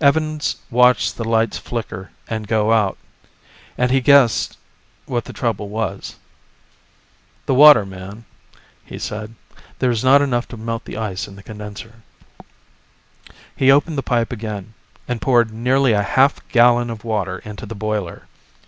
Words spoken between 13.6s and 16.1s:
opened the pipe again and poured nearly a